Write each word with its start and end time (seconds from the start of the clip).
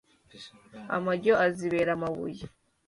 amajyo 0.95 1.33
azayibera 1.45 1.91
amabuye 1.97 2.43